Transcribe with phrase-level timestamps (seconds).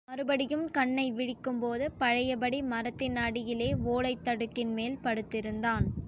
[0.01, 5.85] தங்கவேல் மறுபடியும் கண்ணை விழிக்கும்போது பழையபடி மரத்தின் அடியிலே ஓலைத் தடுக்கின்மேல் படுத்திருந்தான்.